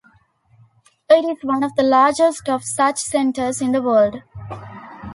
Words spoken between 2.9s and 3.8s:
centers in